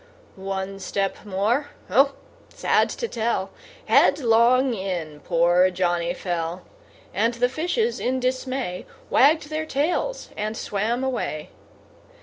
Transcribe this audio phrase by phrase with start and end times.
[0.35, 1.67] One step more!
[1.87, 2.13] oh!
[2.49, 3.51] sad to tell!
[3.85, 6.63] Headlong in poor Johnny fell.
[7.13, 11.51] And the fishes, in dismay, Wagged their tails and swam away.